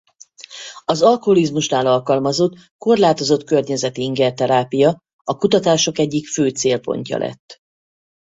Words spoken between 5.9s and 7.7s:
egyik fő célpontja lett.